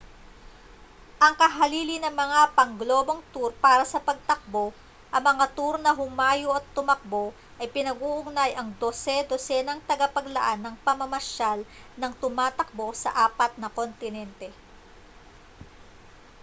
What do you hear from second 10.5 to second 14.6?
ng pamamasyal nang tumatakbo sa apat na kontinente